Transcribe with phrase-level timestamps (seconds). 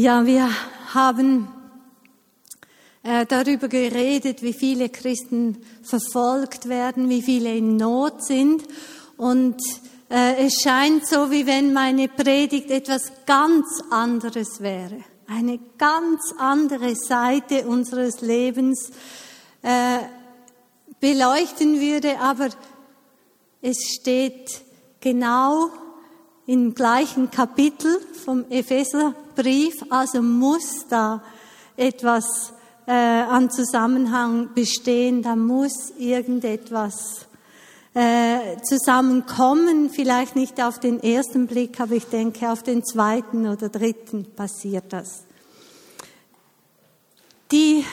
[0.00, 0.48] Ja, wir
[0.94, 1.48] haben
[3.02, 8.62] äh, darüber geredet, wie viele Christen verfolgt werden, wie viele in Not sind.
[9.16, 9.60] Und
[10.08, 15.02] äh, es scheint so, wie wenn meine Predigt etwas ganz anderes wäre.
[15.26, 18.92] Eine ganz andere Seite unseres Lebens
[19.62, 19.98] äh,
[21.00, 22.50] beleuchten würde, aber
[23.62, 24.60] es steht
[25.00, 25.70] genau
[26.48, 31.22] im gleichen Kapitel vom Epheserbrief, also muss da
[31.76, 32.54] etwas
[32.86, 37.26] äh, an Zusammenhang bestehen, da muss irgendetwas
[37.92, 43.68] äh, zusammenkommen, vielleicht nicht auf den ersten Blick, aber ich denke, auf den zweiten oder
[43.68, 45.24] dritten passiert das.
[47.52, 47.84] Die,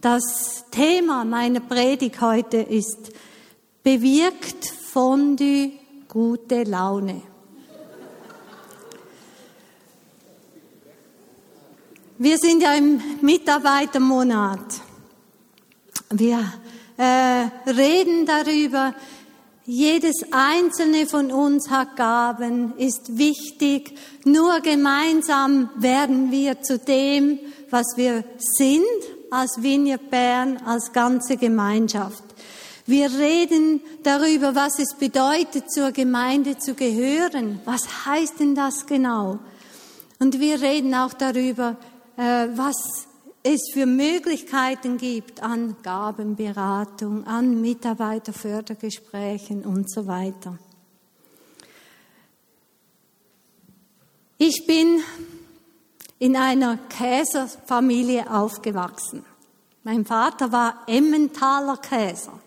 [0.00, 3.12] das Thema meiner Predigt heute ist,
[3.82, 5.77] bewirkt Fondue
[6.08, 7.22] gute Laune.
[12.16, 14.80] Wir sind ja im Mitarbeitermonat.
[16.10, 16.40] Wir
[16.96, 18.94] äh, reden darüber,
[19.66, 23.96] jedes einzelne von uns hat Gaben, ist wichtig.
[24.24, 27.38] Nur gemeinsam werden wir zu dem,
[27.70, 28.82] was wir sind,
[29.30, 32.27] als Vineyard Bern, als ganze Gemeinschaft.
[32.88, 37.60] Wir reden darüber, was es bedeutet, zur Gemeinde zu gehören.
[37.66, 39.40] Was heißt denn das genau?
[40.18, 41.76] Und wir reden auch darüber,
[42.16, 43.06] äh, was
[43.42, 50.58] es für Möglichkeiten gibt an Gabenberatung, an Mitarbeiterfördergesprächen und so weiter.
[54.38, 55.02] Ich bin
[56.18, 59.26] in einer Käserfamilie aufgewachsen.
[59.84, 62.40] Mein Vater war Emmentaler Käser.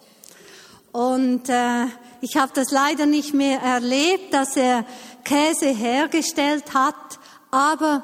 [0.91, 1.85] Und äh,
[2.21, 4.85] ich habe das leider nicht mehr erlebt, dass er
[5.23, 8.03] Käse hergestellt hat, aber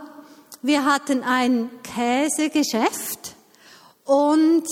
[0.62, 3.36] wir hatten ein Käsegeschäft
[4.06, 4.64] und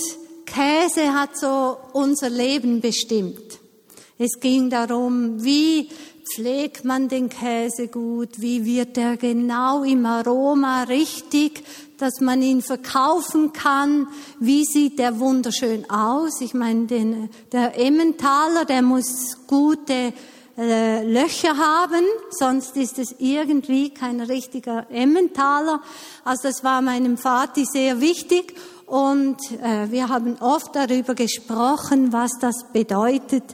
[0.46, 3.60] Käse hat so unser Leben bestimmt.
[4.18, 5.90] Es ging darum, wie
[6.34, 11.62] pflegt man den Käse gut, wie wird er genau im Aroma richtig,
[11.98, 14.08] dass man ihn verkaufen kann,
[14.38, 16.40] wie sieht der wunderschön aus.
[16.40, 20.12] Ich meine, den, der Emmentaler, der muss gute
[20.58, 25.80] äh, Löcher haben, sonst ist es irgendwie kein richtiger Emmentaler.
[26.24, 28.54] Also das war meinem Vati sehr wichtig
[28.86, 33.44] und äh, wir haben oft darüber gesprochen, was das bedeutet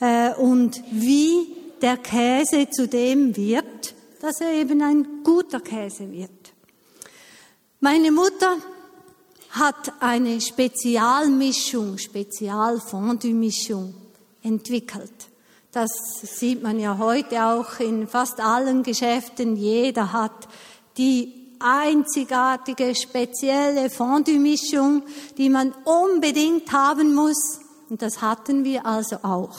[0.00, 6.37] äh, und wie der Käse zu dem wird, dass er eben ein guter Käse wird.
[7.80, 8.56] Meine Mutter
[9.50, 13.94] hat eine Spezialmischung, Spezialfondue-Mischung
[14.42, 15.28] entwickelt.
[15.70, 15.88] Das
[16.22, 19.54] sieht man ja heute auch in fast allen Geschäften.
[19.54, 20.48] Jeder hat
[20.96, 25.04] die einzigartige, spezielle Fondue-Mischung,
[25.36, 27.60] die man unbedingt haben muss.
[27.88, 29.56] Und das hatten wir also auch.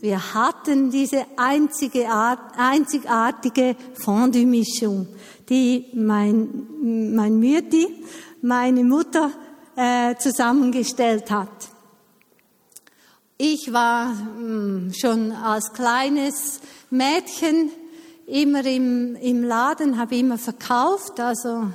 [0.00, 5.08] Wir hatten diese einzige Art, einzigartige Fondue-Mischung,
[5.48, 6.68] die mein,
[7.14, 8.04] mein Mütti,
[8.40, 9.32] meine Mutter,
[9.74, 11.48] äh, zusammengestellt hat.
[13.38, 16.60] Ich war hm, schon als kleines
[16.90, 17.70] Mädchen
[18.26, 21.18] immer im, im Laden, habe immer verkauft.
[21.18, 21.70] Also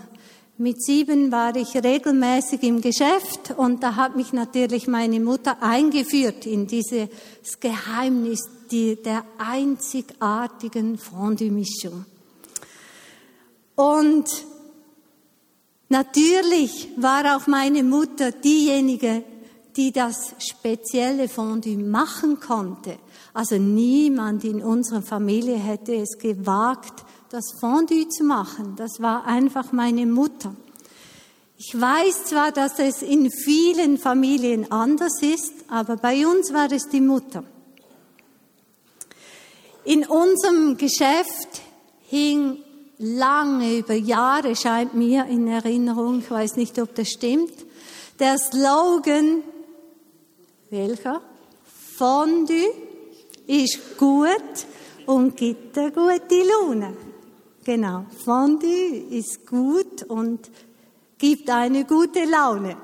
[0.58, 6.46] mit sieben war ich regelmäßig im Geschäft und da hat mich natürlich meine Mutter eingeführt
[6.46, 7.10] in dieses
[7.60, 8.42] Geheimnis
[8.72, 12.06] der einzigartigen Fondue-Mischung.
[13.76, 14.26] Und
[15.90, 19.24] natürlich war auch meine Mutter diejenige,
[19.76, 22.98] die das spezielle Fondue machen konnte.
[23.34, 28.76] Also niemand in unserer Familie hätte es gewagt, das Fondue zu machen.
[28.76, 30.56] Das war einfach meine Mutter.
[31.58, 36.90] Ich weiß zwar, dass es in vielen Familien anders ist, aber bei uns war es
[36.90, 37.44] die Mutter.
[39.84, 41.64] In unserem Geschäft
[42.04, 42.60] hing
[43.00, 47.54] lange über Jahre, scheint mir in Erinnerung, ich weiß nicht, ob das stimmt,
[48.20, 49.42] der Slogan
[50.70, 51.20] welcher?
[51.98, 52.74] Fondue
[53.48, 54.68] ist gut
[55.08, 57.13] und gibt eine gute Laune.
[57.64, 58.06] Genau.
[58.24, 60.52] Fondue ist gut und
[61.18, 62.76] gibt eine gute Laune.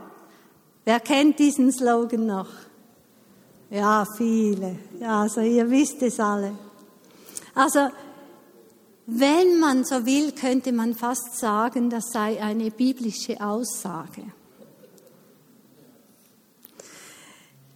[0.85, 2.49] Wer kennt diesen Slogan noch?
[3.69, 4.77] Ja, viele.
[5.05, 6.57] Also ihr wisst es alle.
[7.53, 7.89] Also,
[9.05, 14.23] wenn man so will, könnte man fast sagen, das sei eine biblische Aussage.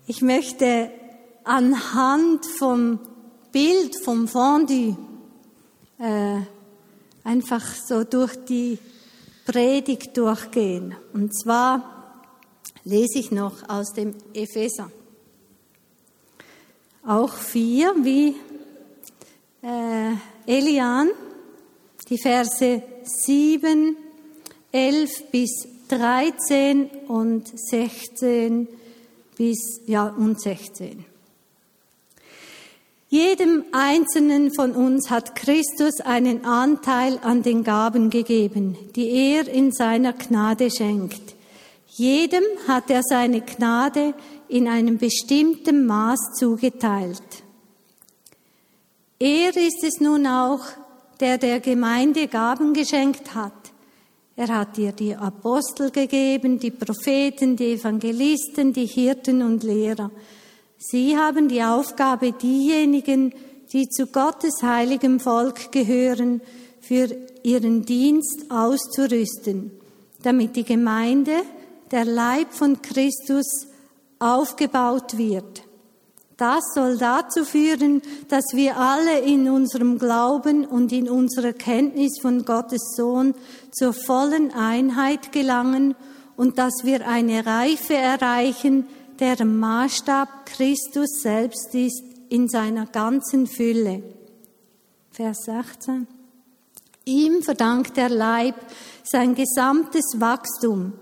[0.08, 0.92] Ich möchte
[1.44, 3.00] anhand vom
[3.52, 4.98] Bild vom Fondue
[6.00, 6.42] äh,
[7.24, 8.78] einfach so durch die
[9.46, 10.96] Predigt durchgehen.
[11.14, 12.22] Und zwar
[12.84, 14.92] lese ich noch aus dem Epheser.
[17.06, 18.36] Auch vier, wie
[19.62, 20.14] äh,
[20.46, 21.10] Elian,
[22.10, 23.98] die Verse 7,
[24.72, 28.68] 11 bis 13 und 16
[29.36, 31.06] bis, ja, und 16.
[33.14, 39.72] Jedem Einzelnen von uns hat Christus einen Anteil an den Gaben gegeben, die er in
[39.72, 41.36] seiner Gnade schenkt.
[41.90, 44.16] Jedem hat er seine Gnade
[44.48, 47.22] in einem bestimmten Maß zugeteilt.
[49.20, 50.66] Er ist es nun auch,
[51.20, 53.74] der der Gemeinde Gaben geschenkt hat.
[54.36, 60.10] Er hat dir die Apostel gegeben, die Propheten, die Evangelisten, die Hirten und Lehrer.
[60.86, 63.34] Sie haben die Aufgabe, diejenigen,
[63.72, 66.42] die zu Gottes heiligem Volk gehören,
[66.82, 67.08] für
[67.42, 69.72] ihren Dienst auszurüsten,
[70.24, 71.32] damit die Gemeinde,
[71.92, 73.68] der Leib von Christus,
[74.20, 75.64] aufgebaut wird.
[76.36, 82.44] Das soll dazu führen, dass wir alle in unserem Glauben und in unserer Kenntnis von
[82.44, 83.36] Gottes Sohn
[83.72, 85.96] zur vollen Einheit gelangen
[86.36, 88.86] und dass wir eine Reife erreichen,
[89.20, 94.04] deren Maßstab Christus selbst ist in seiner ganzen Fülle.
[95.12, 96.08] Vers 16.
[97.06, 98.56] Ihm verdankt der Leib
[99.04, 100.94] sein gesamtes Wachstum.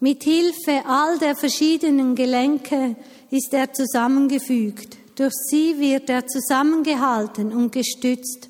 [0.00, 2.96] Mit Hilfe all der verschiedenen Gelenke
[3.30, 4.96] ist er zusammengefügt.
[5.16, 8.48] Durch sie wird er zusammengehalten und gestützt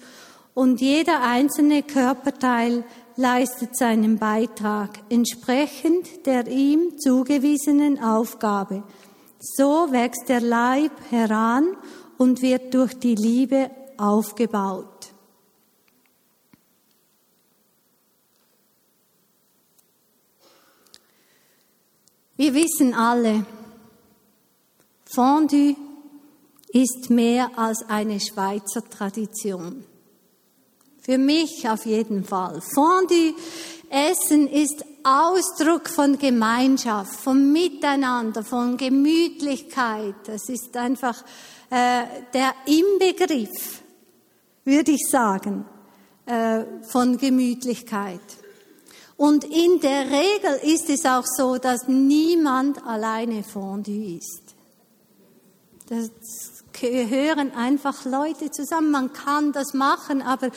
[0.55, 2.85] und jeder einzelne Körperteil
[3.17, 8.83] leistet seinen Beitrag entsprechend der ihm zugewiesenen Aufgabe.
[9.41, 11.75] So wächst der Leib heran
[12.19, 15.15] und wird durch die Liebe aufgebaut.
[22.37, 23.45] Wir wissen alle,
[25.15, 25.77] Fondue
[26.73, 29.85] ist mehr als eine Schweizer Tradition.
[31.01, 32.61] Für mich auf jeden Fall.
[32.61, 33.35] Fondue
[33.91, 40.15] Essen ist Ausdruck von Gemeinschaft, von Miteinander, von Gemütlichkeit.
[40.27, 41.23] Das ist einfach
[41.71, 43.83] äh, der Inbegriff,
[44.65, 45.65] würde ich sagen,
[46.27, 48.21] äh, von Gemütlichkeit.
[49.17, 54.55] Und in der Regel ist es auch so, dass niemand alleine Fondue isst.
[55.89, 56.11] Das
[56.73, 58.91] gehören einfach Leute zusammen.
[58.91, 60.51] Man kann das machen, aber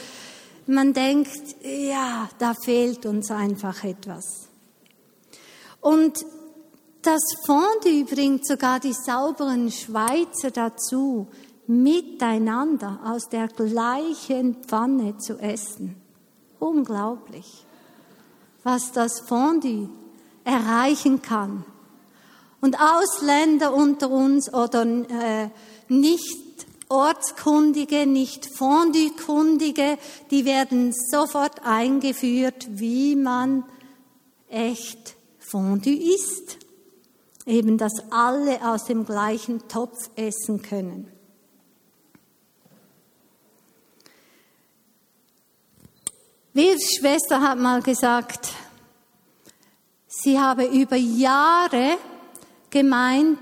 [0.68, 4.48] man denkt, ja, da fehlt uns einfach etwas.
[5.82, 6.26] Und
[7.02, 11.28] das Fondue bringt sogar die sauberen Schweizer dazu,
[11.68, 15.96] miteinander aus der gleichen Pfanne zu essen.
[16.60, 17.66] Unglaublich,
[18.64, 19.90] was das Fondue
[20.46, 21.66] erreichen kann.
[22.62, 25.50] Und Ausländer unter uns oder äh,
[25.90, 29.98] nicht Ortskundige, nicht Fondue-Kundige,
[30.30, 33.66] die werden sofort eingeführt, wie man
[34.48, 36.60] echt Fondue isst.
[37.48, 41.12] Eben, dass alle aus dem gleichen Topf essen können.
[46.54, 48.54] Wills Schwester hat mal gesagt,
[50.08, 51.98] sie habe über Jahre
[52.70, 53.40] gemeint,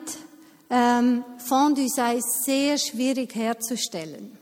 [0.71, 4.37] ähm, Fondue sei sehr schwierig herzustellen.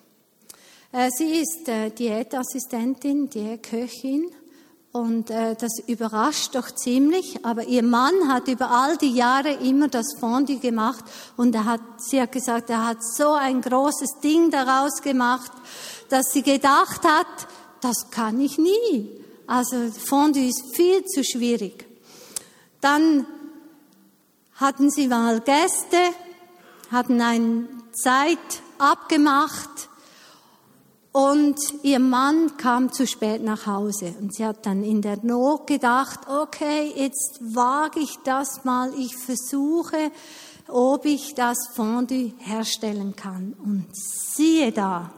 [0.92, 4.30] Äh, sie ist äh, Diätassistentin, Diätköchin
[4.92, 7.44] und äh, das überrascht doch ziemlich.
[7.44, 11.04] Aber ihr Mann hat über all die Jahre immer das Fondue gemacht
[11.36, 15.52] und er hat, sie hat gesagt, er hat so ein großes Ding daraus gemacht,
[16.10, 17.48] dass sie gedacht hat,
[17.82, 19.10] das kann ich nie.
[19.48, 21.88] Also Fondue ist viel zu schwierig.
[22.82, 23.26] Dann
[24.60, 25.98] hatten sie mal Gäste,
[26.92, 28.38] hatten eine Zeit
[28.78, 29.90] abgemacht?
[31.12, 34.14] Und ihr Mann kam zu spät nach Hause.
[34.22, 39.18] Und sie hat dann in der Not gedacht, okay, jetzt wage ich das mal, ich
[39.18, 40.12] versuche,
[40.68, 43.56] ob ich das Fondue herstellen kann.
[43.64, 45.12] Und siehe da,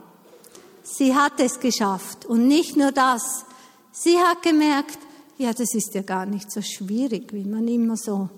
[0.82, 2.24] sie hat es geschafft.
[2.24, 3.44] Und nicht nur das,
[3.92, 4.98] sie hat gemerkt,
[5.36, 8.30] ja, das ist ja gar nicht so schwierig, wie man immer so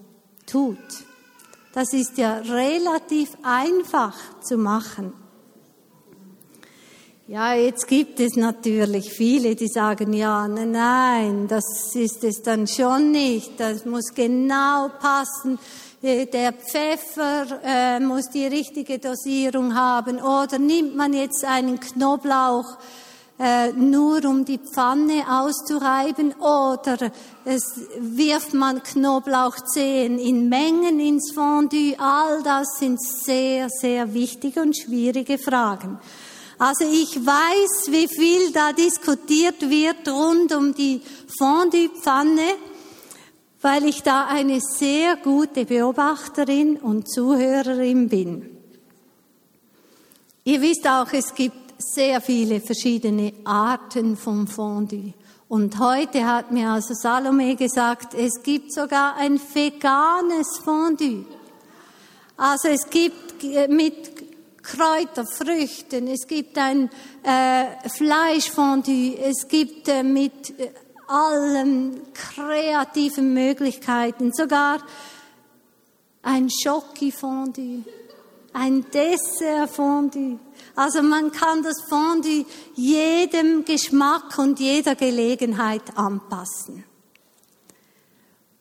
[0.46, 0.78] tut.
[1.72, 5.12] Das ist ja relativ einfach zu machen.
[7.26, 13.12] Ja, jetzt gibt es natürlich viele, die sagen, ja, nein, das ist es dann schon
[13.12, 13.58] nicht.
[13.58, 15.58] Das muss genau passen.
[16.02, 20.20] Äh, der Pfeffer äh, muss die richtige Dosierung haben.
[20.20, 22.76] Oder nimmt man jetzt einen Knoblauch,
[23.38, 27.10] äh, nur um die Pfanne auszureiben oder
[27.44, 31.96] es wirft man Knoblauchzehen in Mengen ins Fondue.
[31.98, 35.98] All das sind sehr, sehr wichtige und schwierige Fragen.
[36.58, 41.02] Also ich weiß, wie viel da diskutiert wird rund um die
[41.36, 42.54] Fondue-Pfanne,
[43.60, 48.50] weil ich da eine sehr gute Beobachterin und Zuhörerin bin.
[50.44, 55.14] Ihr wisst auch, es gibt sehr viele verschiedene Arten vom Fondue.
[55.48, 61.24] Und heute hat mir also Salome gesagt, es gibt sogar ein veganes Fondue.
[62.36, 64.24] Also es gibt mit
[64.62, 66.90] Kräuterfrüchten, es gibt ein
[67.22, 70.70] äh, Fleischfondue, es gibt äh, mit äh,
[71.06, 74.78] allen kreativen Möglichkeiten, sogar
[76.22, 77.84] ein Schocki-Fondue,
[78.54, 80.38] ein Dessert-Fondue.
[80.76, 86.84] Also man kann das Fondue jedem Geschmack und jeder Gelegenheit anpassen.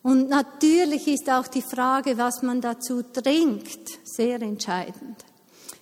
[0.02, 5.24] Und natürlich ist auch die Frage, was man dazu trinkt, sehr entscheidend.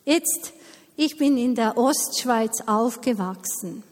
[0.05, 0.53] Jetzt,
[0.97, 3.83] ich bin in der Ostschweiz aufgewachsen.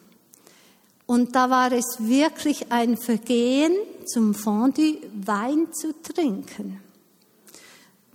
[1.07, 3.75] Und da war es wirklich ein Vergehen,
[4.07, 6.81] zum Fondue Wein zu trinken.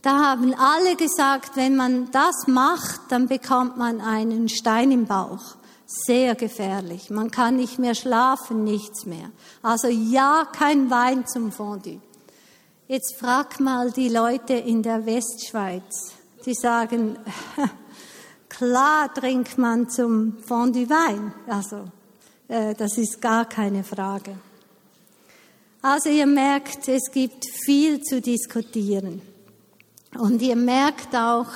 [0.06, 5.56] Da haben alle gesagt, wenn man das macht, dann bekommt man einen Stein im Bauch.
[5.88, 7.10] Sehr gefährlich.
[7.10, 9.32] Man kann nicht mehr schlafen, nichts mehr.
[9.64, 12.00] Also ja, kein Wein zum Fondue.
[12.88, 16.14] Jetzt frag mal die Leute in der Westschweiz.
[16.46, 17.18] Die sagen,
[18.48, 21.34] Klar trinkt man zum Fondue Wein.
[21.48, 21.86] Also,
[22.48, 24.38] äh, das ist gar keine Frage.
[25.82, 29.35] Also ihr merkt, es gibt viel zu diskutieren.
[30.20, 31.48] Und ihr merkt auch,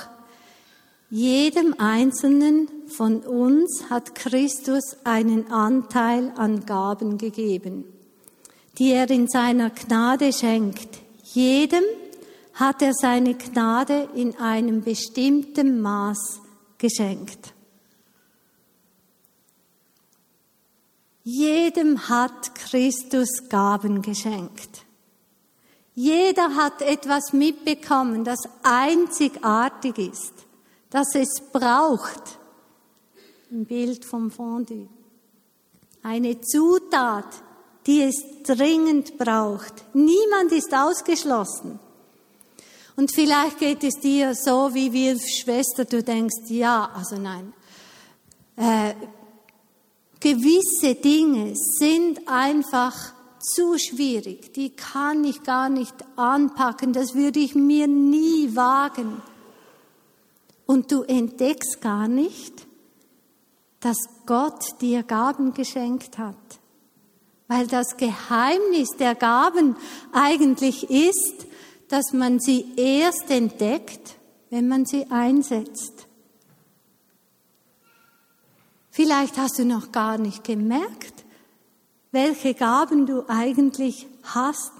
[1.10, 7.84] jedem Einzelnen von uns hat Christus einen Anteil an Gaben gegeben,
[8.78, 11.00] die er in seiner Gnade schenkt.
[11.24, 11.82] Jedem
[12.54, 16.40] hat er seine Gnade in einem bestimmten Maß
[16.78, 17.54] geschenkt.
[21.22, 24.84] Jedem hat Christus Gaben geschenkt.
[26.00, 30.32] Jeder hat etwas mitbekommen, das einzigartig ist,
[30.88, 32.38] das es braucht.
[33.50, 34.88] Ein Bild vom Fondue.
[36.02, 37.26] Eine Zutat,
[37.86, 38.14] die es
[38.44, 39.74] dringend braucht.
[39.92, 41.78] Niemand ist ausgeschlossen.
[42.96, 47.52] Und vielleicht geht es dir so, wie wir Schwester, du denkst, ja, also nein.
[48.56, 48.94] Äh,
[50.18, 57.54] gewisse Dinge sind einfach zu schwierig, die kann ich gar nicht anpacken, das würde ich
[57.54, 59.22] mir nie wagen.
[60.66, 62.66] Und du entdeckst gar nicht,
[63.80, 66.36] dass Gott dir Gaben geschenkt hat.
[67.48, 69.74] Weil das Geheimnis der Gaben
[70.12, 71.46] eigentlich ist,
[71.88, 74.16] dass man sie erst entdeckt,
[74.50, 76.06] wenn man sie einsetzt.
[78.90, 81.19] Vielleicht hast du noch gar nicht gemerkt,
[82.12, 84.72] welche Gaben du eigentlich hast.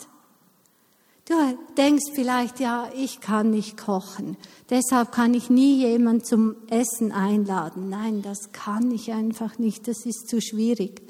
[1.27, 1.35] Du
[1.77, 4.37] denkst vielleicht, ja, ich kann nicht kochen,
[4.69, 7.89] deshalb kann ich nie jemand zum Essen einladen.
[7.89, 11.01] Nein, das kann ich einfach nicht, das ist zu schwierig.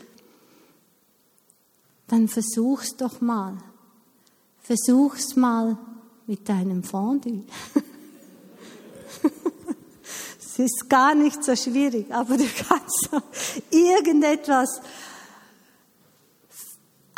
[2.07, 3.57] Dann versuch's doch mal.
[4.61, 5.79] Versuch's mal
[6.27, 7.45] mit deinem Fondue.
[10.39, 13.09] es ist gar nicht so schwierig, aber du kannst
[13.71, 14.83] irgendetwas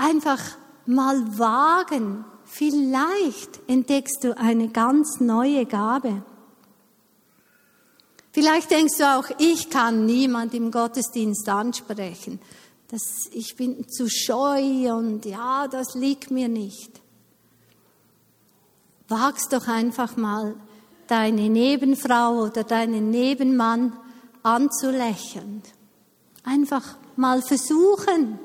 [0.02, 0.40] einfach
[0.86, 2.24] mal wagen.
[2.44, 6.22] Vielleicht entdeckst du eine ganz neue Gabe.
[8.32, 12.40] Vielleicht denkst du auch, ich kann niemand im Gottesdienst ansprechen.
[12.88, 17.02] Das, ich bin zu scheu und ja, das liegt mir nicht
[19.12, 20.54] wagst doch einfach mal
[21.06, 23.92] deine Nebenfrau oder deinen Nebenmann
[24.42, 25.62] anzulächeln.
[26.44, 28.38] Einfach mal versuchen,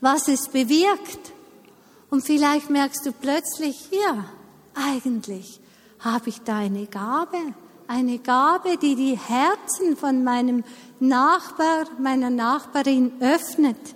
[0.00, 1.32] was es bewirkt.
[2.10, 4.24] Und vielleicht merkst du plötzlich, ja,
[4.74, 5.60] eigentlich
[6.00, 7.38] habe ich da eine Gabe,
[7.86, 10.64] eine Gabe, die die Herzen von meinem
[11.00, 13.94] Nachbar, meiner Nachbarin öffnet.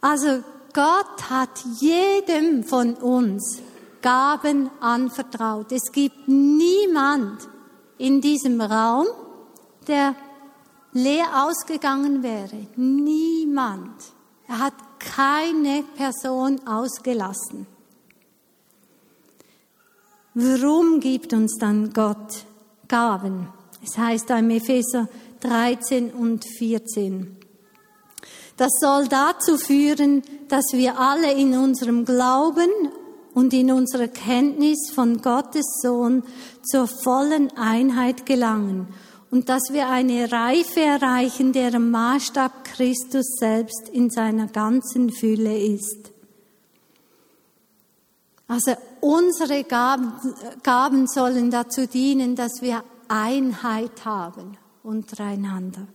[0.00, 3.60] Also Gott hat jedem von uns
[4.02, 5.72] Gaben anvertraut.
[5.72, 7.48] Es gibt niemand
[7.98, 9.06] in diesem Raum,
[9.88, 10.14] der
[10.96, 12.66] leer ausgegangen wäre.
[12.76, 14.02] Niemand.
[14.48, 17.66] Er hat keine Person ausgelassen.
[20.34, 22.46] Warum gibt uns dann Gott
[22.88, 23.48] Gaben?
[23.84, 25.08] Es heißt im Epheser
[25.40, 27.36] 13 und 14.
[28.56, 32.70] Das soll dazu führen, dass wir alle in unserem Glauben
[33.34, 36.22] und in unserer Kenntnis von Gottes Sohn
[36.62, 38.88] zur vollen Einheit gelangen
[39.36, 46.10] und dass wir eine Reife erreichen, deren Maßstab Christus selbst in seiner ganzen Fülle ist.
[48.48, 50.14] Also unsere Gaben,
[50.62, 55.86] Gaben sollen dazu dienen, dass wir Einheit haben untereinander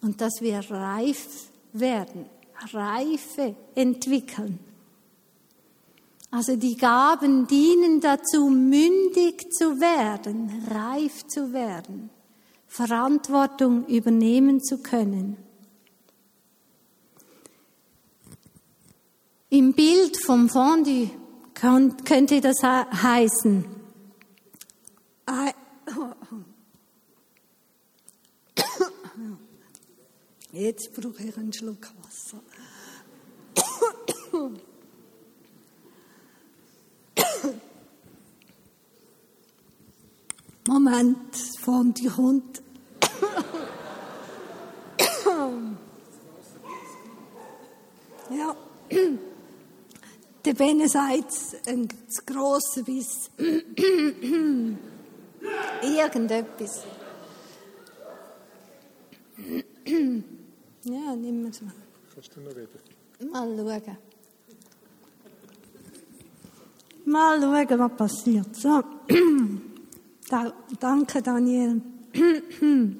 [0.00, 2.24] und dass wir reif werden,
[2.72, 4.60] Reife entwickeln.
[6.30, 12.08] Also die Gaben dienen dazu, mündig zu werden, reif zu werden,
[12.70, 15.36] Verantwortung übernehmen zu können.
[19.48, 21.10] Im Bild vom Fondue
[21.52, 23.64] könnte das heißen,
[30.52, 32.40] Jetzt brauche ich einen Schluck Wasser.
[40.70, 42.62] Moment, von die Hund.
[48.30, 48.54] ja.
[50.44, 51.34] Der Bene sagt,
[51.66, 51.88] ein
[52.24, 53.32] grosser Biss.
[55.82, 56.84] Irgendetwas.
[60.84, 61.74] ja, nimm es mal.
[62.14, 62.78] Kannst du noch reden?
[63.32, 63.98] Mal schauen.
[67.06, 68.54] Mal schauen, was passiert.
[68.54, 68.84] So.
[70.30, 71.82] Da, danke, Daniel.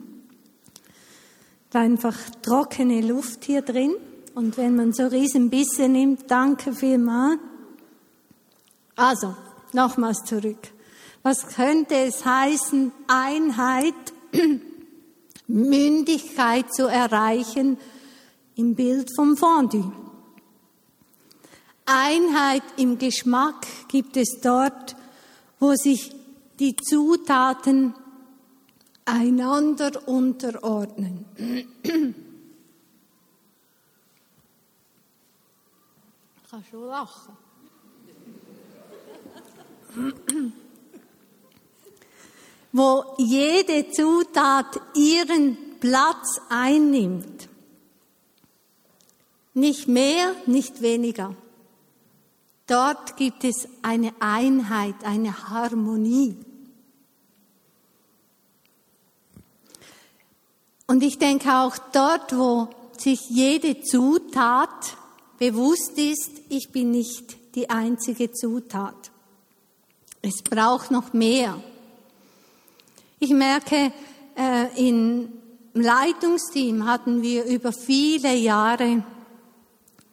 [1.71, 3.95] da einfach trockene Luft hier drin.
[4.35, 7.39] Und wenn man so riesen Bisse nimmt, danke vielmals.
[8.97, 9.37] Also,
[9.73, 10.73] nochmals zurück.
[11.23, 13.95] Was könnte es heißen, Einheit,
[15.47, 17.79] Mündigkeit zu erreichen
[18.57, 19.93] im Bild vom Fondue?
[21.87, 24.97] Einheit im Geschmack gibt es dort,
[25.61, 26.20] wo sich
[26.61, 27.95] die Zutaten
[29.07, 31.25] einander unterordnen.
[36.37, 37.37] Ich kann schon lachen.
[42.73, 47.49] Wo jede Zutat ihren Platz einnimmt.
[49.55, 51.35] Nicht mehr, nicht weniger.
[52.67, 56.37] Dort gibt es eine Einheit, eine Harmonie.
[60.91, 62.67] Und ich denke auch dort, wo
[62.99, 64.97] sich jede Zutat
[65.39, 69.13] bewusst ist, ich bin nicht die einzige Zutat.
[70.21, 71.63] Es braucht noch mehr.
[73.21, 73.93] Ich merke,
[74.37, 75.29] äh, im
[75.75, 79.05] Leitungsteam hatten wir über viele Jahre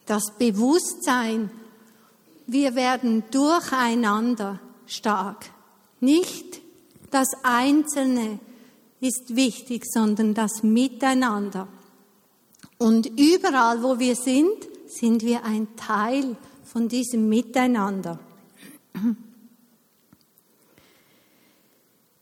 [0.05, 1.49] das Bewusstsein,
[2.45, 5.49] wir werden durcheinander stark.
[6.01, 6.61] Nicht
[7.09, 8.37] das Einzelne
[8.99, 11.67] ist wichtig, sondern das Miteinander.
[12.77, 18.19] Und überall, wo wir sind, sind wir ein Teil von diesem Miteinander.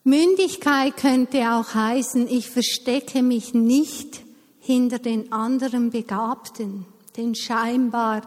[0.04, 4.22] Mündigkeit könnte auch heißen, ich verstecke mich nicht
[4.60, 6.86] hinter den anderen Begabten,
[7.18, 8.22] den scheinbar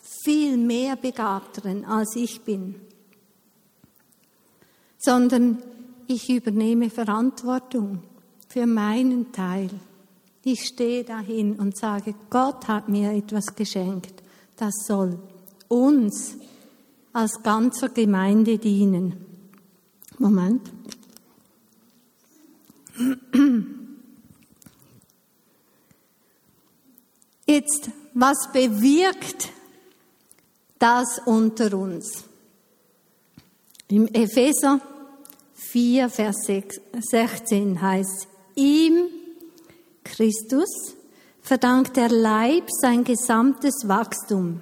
[0.00, 2.76] viel mehr Begabteren als ich bin,
[4.98, 5.62] sondern
[6.08, 8.02] ich übernehme Verantwortung
[8.48, 9.70] für meinen Teil.
[10.42, 14.22] Ich stehe dahin und sage, Gott hat mir etwas geschenkt.
[14.56, 15.18] Das soll
[15.68, 16.36] uns
[17.12, 19.26] als ganzer Gemeinde dienen.
[20.18, 20.72] Moment.
[27.46, 29.50] Jetzt, was bewirkt
[30.78, 32.24] das unter uns?
[33.88, 34.80] Im Epheser
[35.58, 39.08] 4, Vers 16 heißt, ihm,
[40.04, 40.94] Christus,
[41.42, 44.60] verdankt der Leib sein gesamtes Wachstum.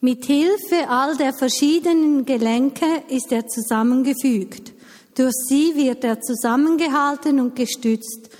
[0.00, 4.72] Mit Hilfe all der verschiedenen Gelenke ist er zusammengefügt.
[5.14, 8.30] Durch sie wird er zusammengehalten und gestützt.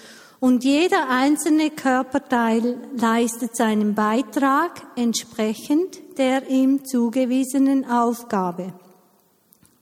[0.40, 8.72] Und jeder einzelne Körperteil leistet seinen Beitrag entsprechend der ihm zugewiesenen Aufgabe.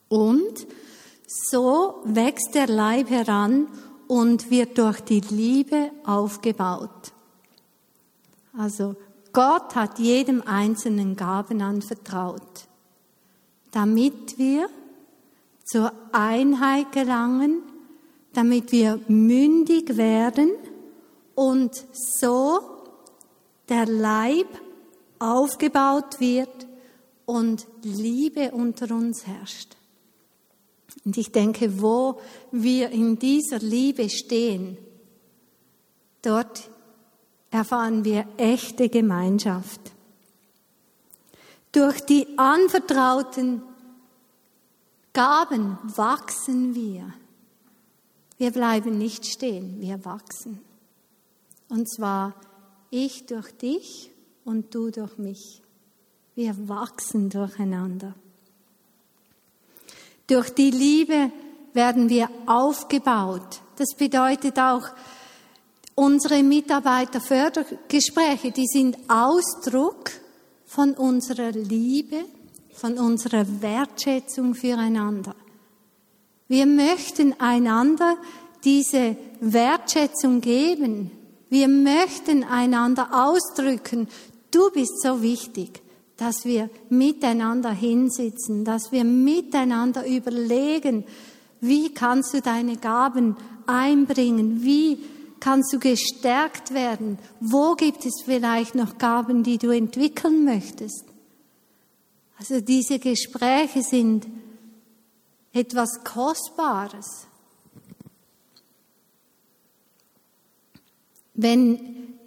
[0.08, 0.66] Und
[1.30, 3.68] so wächst der Leib heran
[4.08, 7.12] und wird durch die Liebe aufgebaut.
[8.58, 8.96] Also
[9.32, 12.66] Gott hat jedem einzelnen Gaben anvertraut,
[13.70, 14.68] damit wir
[15.64, 17.62] zur Einheit gelangen,
[18.32, 20.50] damit wir mündig werden
[21.36, 22.58] und so
[23.68, 24.48] der Leib
[25.20, 26.66] aufgebaut wird
[27.24, 29.76] und Liebe unter uns herrscht.
[31.04, 34.76] Und ich denke, wo wir in dieser Liebe stehen,
[36.22, 36.70] dort
[37.50, 39.80] erfahren wir echte Gemeinschaft.
[41.72, 43.62] Durch die anvertrauten
[45.12, 47.12] Gaben wachsen wir.
[48.38, 50.60] Wir bleiben nicht stehen, wir wachsen.
[51.68, 52.34] Und zwar
[52.90, 54.10] ich durch dich
[54.44, 55.62] und du durch mich.
[56.34, 58.14] Wir wachsen durcheinander.
[60.30, 61.32] Durch die Liebe
[61.72, 63.60] werden wir aufgebaut.
[63.76, 64.84] Das bedeutet auch,
[65.96, 70.12] unsere Mitarbeiterfördergespräche, die sind Ausdruck
[70.66, 72.26] von unserer Liebe,
[72.72, 75.34] von unserer Wertschätzung füreinander.
[76.46, 78.16] Wir möchten einander
[78.62, 81.10] diese Wertschätzung geben.
[81.48, 84.06] Wir möchten einander ausdrücken,
[84.52, 85.82] du bist so wichtig,
[86.20, 91.04] dass wir miteinander hinsitzen, dass wir miteinander überlegen,
[91.62, 95.02] wie kannst du deine Gaben einbringen, wie
[95.40, 101.06] kannst du gestärkt werden, wo gibt es vielleicht noch Gaben, die du entwickeln möchtest.
[102.38, 104.26] Also diese Gespräche sind
[105.54, 107.26] etwas Kostbares.
[111.32, 112.18] Wenn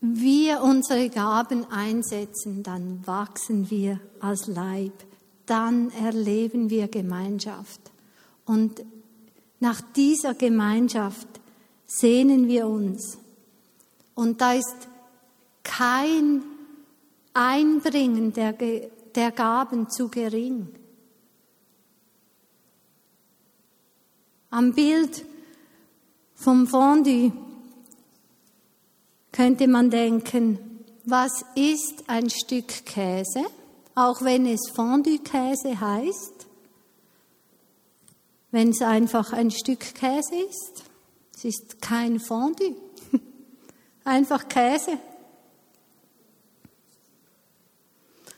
[0.00, 4.92] wir unsere Gaben einsetzen, dann wachsen wir als Leib,
[5.46, 7.80] dann erleben wir Gemeinschaft.
[8.46, 8.82] Und
[9.58, 11.28] nach dieser Gemeinschaft
[11.86, 13.18] sehnen wir uns.
[14.14, 14.88] Und da ist
[15.62, 16.42] kein
[17.34, 18.54] Einbringen der,
[19.14, 20.68] der Gaben zu gering.
[24.48, 25.24] Am Bild
[26.34, 27.32] vom Fondue
[29.40, 30.58] könnte man denken,
[31.06, 33.42] was ist ein Stück Käse,
[33.94, 36.46] auch wenn es Fondue-Käse heißt,
[38.50, 40.84] wenn es einfach ein Stück Käse ist?
[41.34, 42.76] Es ist kein Fondue,
[44.04, 44.98] einfach Käse.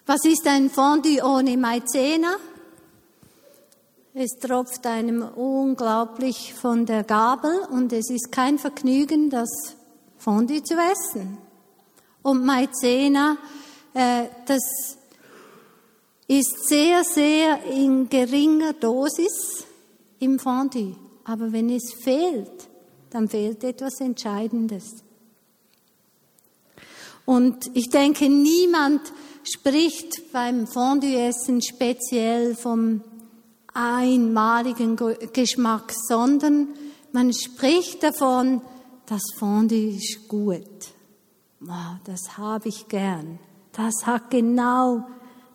[0.06, 2.36] Was ist ein Fondue ohne Maizena?
[4.14, 9.48] Es tropft einem unglaublich von der Gabel und es ist kein Vergnügen, das
[10.22, 11.38] Fondue zu essen.
[12.22, 13.36] Und Maizena,
[13.92, 14.60] äh, das
[16.28, 19.64] ist sehr, sehr in geringer Dosis
[20.20, 20.94] im Fondue.
[21.24, 22.68] Aber wenn es fehlt,
[23.10, 25.02] dann fehlt etwas Entscheidendes.
[27.24, 29.00] Und ich denke, niemand
[29.42, 33.02] spricht beim Fondue-Essen speziell vom
[33.74, 34.96] einmaligen
[35.32, 36.68] Geschmack, sondern
[37.12, 38.62] man spricht davon,
[39.12, 40.88] das Fondue ist gut.
[41.60, 43.38] Wow, das habe ich gern.
[43.72, 45.06] Das hat genau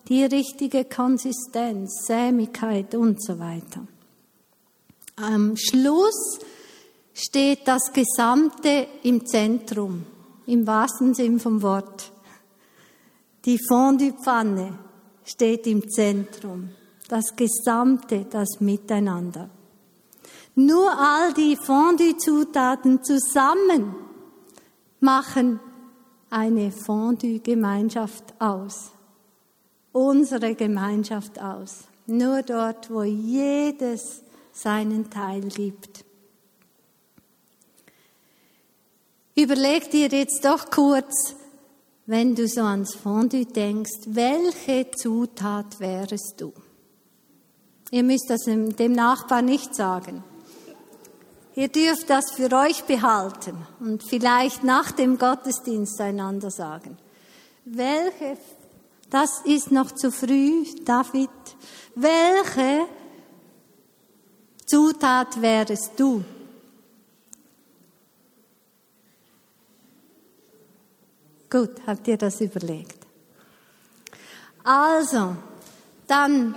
[0.08, 3.88] die richtige Konsistenz, Sämigkeit und so weiter.
[5.16, 6.40] Am Schluss
[7.16, 10.06] steht das Gesamte im Zentrum,
[10.46, 12.12] im wahrsten Sinn vom Wort.
[13.46, 14.78] Die Fondue-Pfanne
[15.24, 16.70] steht im Zentrum
[17.10, 19.50] das Gesamte, das Miteinander.
[20.60, 23.96] Nur all die Fondue-Zutaten zusammen
[25.00, 25.60] machen
[26.32, 28.90] eine Fondue-Gemeinschaft aus.
[29.92, 31.84] Unsere Gemeinschaft aus.
[32.08, 36.04] Nur dort, wo jedes seinen Teil gibt.
[39.36, 41.36] Überleg dir jetzt doch kurz,
[42.08, 46.52] wenn du so ans Fondue denkst, welche Zutat wärest du?
[47.92, 50.24] Ihr müsst das dem Nachbarn nicht sagen.
[51.58, 57.00] Ihr dürft das für euch behalten und vielleicht nach dem Gottesdienst einander sagen.
[57.66, 58.38] Welche,
[59.10, 61.32] das ist noch zu früh, David,
[61.96, 62.86] welche
[64.68, 66.24] Zutat wärest du?
[71.50, 73.00] Gut, habt ihr das überlegt?
[74.64, 75.36] Also,
[76.06, 76.56] dann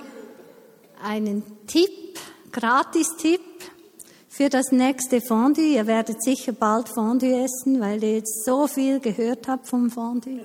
[1.03, 2.19] einen Tipp,
[2.53, 3.50] Gratis-Tipp
[4.41, 5.75] für das nächste Fondue.
[5.75, 10.41] Ihr werdet sicher bald Fondue essen, weil ihr jetzt so viel gehört habt vom Fondue.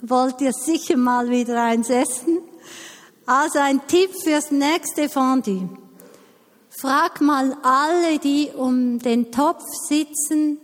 [0.00, 2.38] Wollt ihr sicher mal wieder eins essen?
[3.26, 5.68] Also ein Tipp fürs nächste Fondue.
[6.70, 10.58] Frag mal alle, die um den Topf sitzen,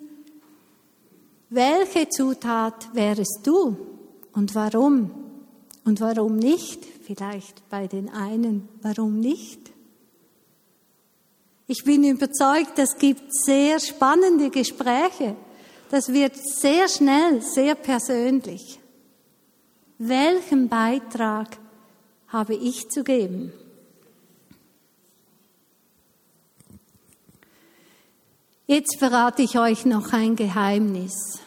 [1.50, 3.76] welche Zutat wärest du
[4.34, 5.10] und warum?
[5.84, 6.84] Und warum nicht?
[7.04, 9.71] Vielleicht bei den einen, warum nicht?
[11.66, 15.36] Ich bin überzeugt, es gibt sehr spannende Gespräche.
[15.90, 18.80] Das wird sehr schnell, sehr persönlich.
[19.98, 21.58] Welchen Beitrag
[22.28, 23.52] habe ich zu geben?
[28.66, 31.40] Jetzt verrate ich euch noch ein Geheimnis.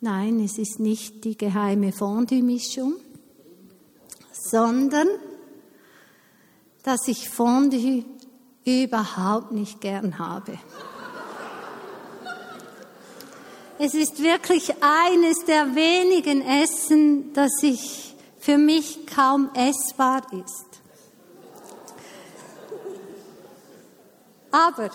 [0.00, 2.96] Nein, es ist nicht die geheime Fondue-Mischung,
[4.32, 5.08] sondern
[6.82, 8.04] dass ich Fondue
[8.64, 10.58] überhaupt nicht gern habe.
[13.78, 20.80] Es ist wirklich eines der wenigen Essen, das ich für mich kaum essbar ist.
[24.52, 24.90] Aber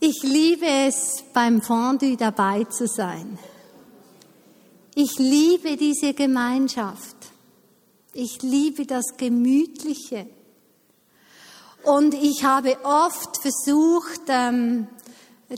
[0.00, 3.38] ich liebe es, beim Fondue dabei zu sein.
[4.94, 7.16] Ich liebe diese Gemeinschaft.
[8.14, 10.26] Ich liebe das Gemütliche.
[11.84, 14.88] Und ich habe oft versucht, ähm,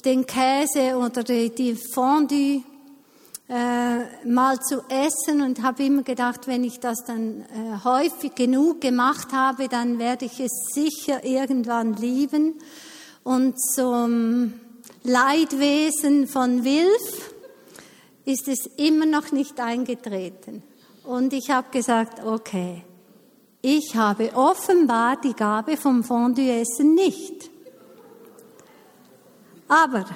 [0.05, 2.63] den Käse oder die, Fondue
[3.49, 8.81] äh, mal zu essen und habe immer gedacht, wenn ich das dann äh, häufig genug
[8.81, 12.55] gemacht habe, dann werde ich es sicher irgendwann lieben.
[13.25, 14.55] Und zum
[15.03, 17.33] Leidwesen von Wilf
[18.25, 20.63] ist es immer noch nicht eingetreten.
[21.03, 22.85] Und ich habe gesagt, okay,
[23.63, 27.51] ich habe offenbar die Gabe vom Fondue-Essen nicht.
[29.69, 30.07] Aber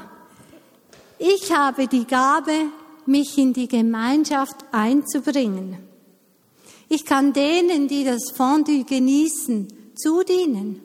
[1.18, 2.70] ich habe die Gabe,
[3.06, 5.76] mich in die Gemeinschaft einzubringen.
[6.88, 10.80] Ich kann denen, die das Fondue genießen, zudienen.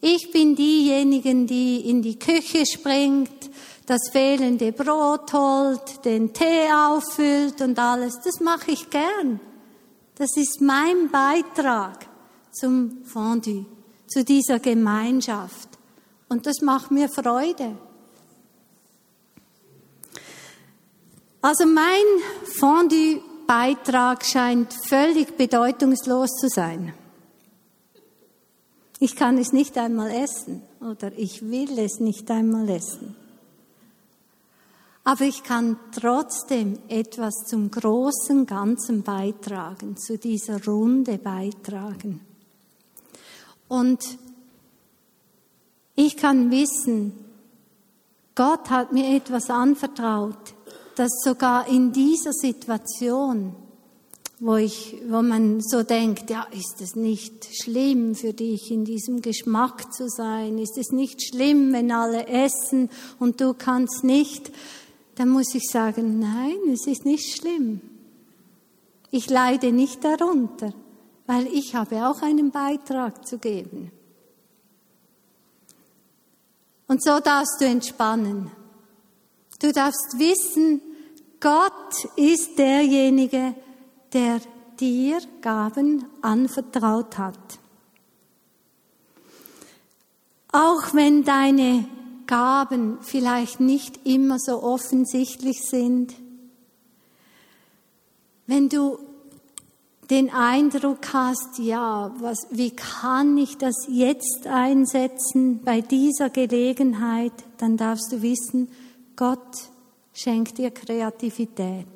[0.00, 3.50] Ich bin diejenigen, die in die Küche springt,
[3.86, 8.20] das fehlende Brot holt, den Tee auffüllt und alles.
[8.24, 9.40] Das mache ich gern.
[10.22, 12.06] Das ist mein Beitrag
[12.52, 13.66] zum Fondue,
[14.06, 15.68] zu dieser Gemeinschaft.
[16.28, 17.76] Und das macht mir Freude.
[21.40, 22.04] Also mein
[22.44, 26.94] Fondue-Beitrag scheint völlig bedeutungslos zu sein.
[29.00, 33.16] Ich kann es nicht einmal essen oder ich will es nicht einmal essen.
[35.04, 42.20] Aber ich kann trotzdem etwas zum großen Ganzen beitragen, zu dieser Runde beitragen.
[43.66, 44.18] Und
[45.96, 47.12] ich kann wissen,
[48.34, 50.54] Gott hat mir etwas anvertraut,
[50.94, 53.56] das sogar in dieser Situation
[54.44, 59.22] wo ich, wo man so denkt, ja, ist es nicht schlimm für dich, in diesem
[59.22, 60.58] Geschmack zu sein?
[60.58, 64.50] Ist es nicht schlimm, wenn alle essen und du kannst nicht?
[65.14, 67.80] Dann muss ich sagen, nein, es ist nicht schlimm.
[69.10, 70.72] Ich leide nicht darunter,
[71.26, 73.92] weil ich habe auch einen Beitrag zu geben.
[76.86, 78.50] Und so darfst du entspannen.
[79.60, 80.80] Du darfst wissen,
[81.40, 83.54] Gott ist derjenige,
[84.12, 84.40] der
[84.78, 87.58] dir Gaben anvertraut hat.
[90.52, 91.86] Auch wenn deine
[92.32, 96.14] Gaben vielleicht nicht immer so offensichtlich sind,
[98.46, 98.98] wenn du
[100.08, 107.76] den Eindruck hast, ja, was, wie kann ich das jetzt einsetzen bei dieser Gelegenheit, dann
[107.76, 108.70] darfst du wissen,
[109.14, 109.68] Gott
[110.14, 111.86] schenkt dir Kreativität.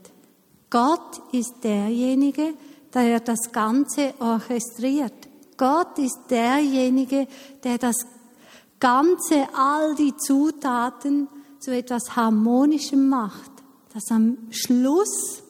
[0.68, 2.52] Gott ist derjenige,
[2.92, 5.14] der das Ganze orchestriert.
[5.56, 7.26] Gott ist derjenige,
[7.64, 7.96] der das
[8.80, 13.50] Ganze, all die Zutaten zu etwas Harmonischem macht,
[13.94, 15.42] dass am Schluss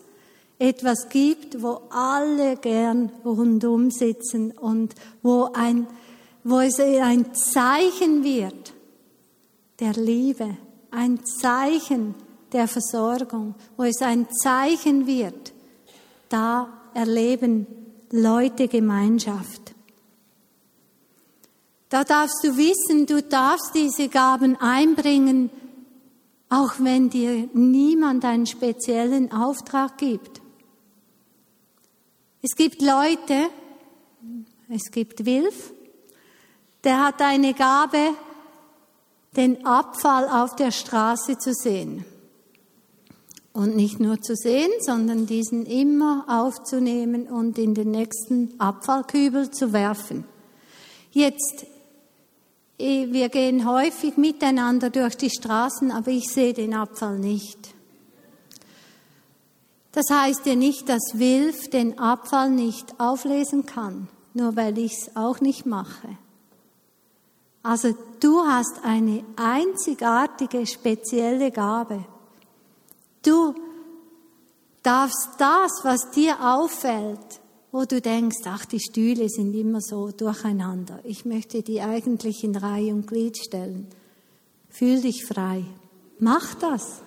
[0.58, 5.86] etwas gibt, wo alle gern rundum sitzen und wo, ein,
[6.44, 8.72] wo es ein Zeichen wird
[9.78, 10.56] der Liebe,
[10.90, 12.14] ein Zeichen
[12.52, 15.52] der Versorgung, wo es ein Zeichen wird,
[16.28, 17.66] da erleben
[18.10, 19.75] Leute Gemeinschaft.
[21.96, 25.48] Da darfst du wissen, du darfst diese Gaben einbringen,
[26.50, 30.42] auch wenn dir niemand einen speziellen Auftrag gibt.
[32.42, 33.48] Es gibt Leute,
[34.68, 35.72] es gibt Wilf,
[36.84, 38.10] der hat eine Gabe,
[39.34, 42.04] den Abfall auf der Straße zu sehen.
[43.54, 49.72] Und nicht nur zu sehen, sondern diesen immer aufzunehmen und in den nächsten Abfallkübel zu
[49.72, 50.26] werfen.
[51.10, 51.64] Jetzt,
[52.78, 57.74] wir gehen häufig miteinander durch die Straßen, aber ich sehe den Abfall nicht.
[59.92, 64.08] Das heißt ja nicht, dass Wilf den Abfall nicht auflesen kann.
[64.36, 66.18] nur weil ich es auch nicht mache.
[67.62, 72.04] Also du hast eine einzigartige, spezielle Gabe.
[73.22, 73.54] Du
[74.82, 77.40] darfst das, was dir auffällt,
[77.76, 80.98] wo du denkst, ach, die Stühle sind immer so durcheinander.
[81.04, 83.86] Ich möchte die eigentlich in Reihe und Glied stellen.
[84.70, 85.62] Fühl dich frei.
[86.18, 87.02] Mach das.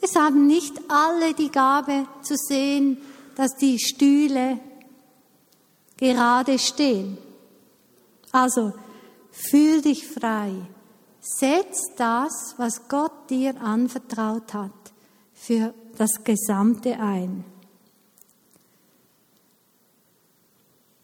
[0.00, 2.98] Es haben nicht alle die Gabe zu sehen,
[3.36, 4.58] dass die Stühle
[5.96, 7.16] gerade stehen.
[8.32, 8.72] Also,
[9.30, 10.50] fühl dich frei.
[11.20, 14.72] Setz das, was Gott dir anvertraut hat,
[15.34, 17.44] für das Gesamte ein.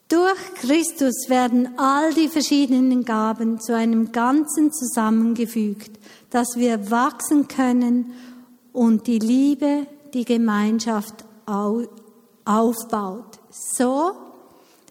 [0.08, 5.98] Durch Christus werden all die verschiedenen Gaben zu einem Ganzen zusammengefügt,
[6.30, 8.12] dass wir wachsen können
[8.72, 11.24] und die Liebe, die Gemeinschaft
[12.44, 13.40] aufbaut.
[13.50, 14.12] So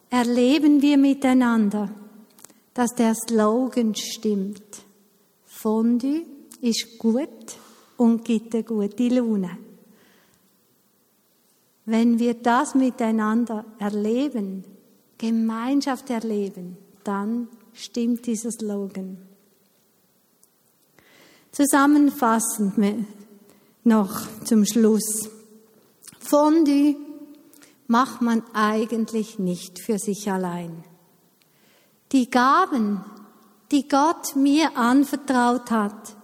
[0.09, 1.89] erleben wir miteinander,
[2.73, 4.83] dass der Slogan stimmt.
[5.45, 6.25] Fondue
[6.59, 7.57] ist gut
[7.95, 9.57] und gibt eine gute Laune.
[11.85, 14.65] Wenn wir das miteinander erleben,
[15.25, 19.17] Gemeinschaft erleben, dann stimmt dieser Slogan.
[21.51, 23.05] Zusammenfassend
[23.83, 25.29] noch zum Schluss.
[26.19, 26.95] Fondue
[27.87, 30.83] macht man eigentlich nicht für sich allein.
[32.11, 33.03] Die Gaben,
[33.71, 36.15] die Gott mir anvertraut hat,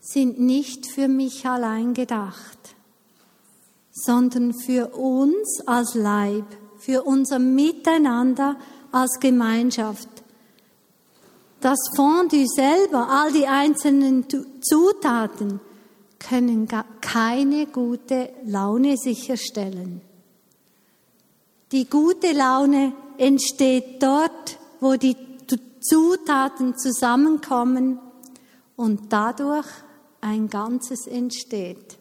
[0.00, 2.76] sind nicht für mich allein gedacht,
[3.92, 6.46] sondern für uns als Leib
[6.80, 8.56] für unser Miteinander
[8.90, 10.08] als Gemeinschaft.
[11.60, 14.26] Das Fondue selber, all die einzelnen
[14.60, 15.60] Zutaten,
[16.18, 16.68] können
[17.00, 20.00] keine gute Laune sicherstellen.
[21.72, 25.16] Die gute Laune entsteht dort, wo die
[25.80, 27.98] Zutaten zusammenkommen
[28.76, 29.66] und dadurch
[30.20, 31.99] ein Ganzes entsteht.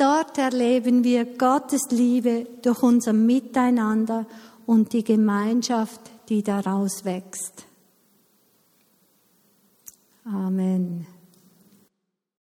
[0.00, 4.24] Dort erleben wir Gottes Liebe durch unser Miteinander
[4.64, 7.66] und die Gemeinschaft, die daraus wächst.
[10.24, 11.06] Amen.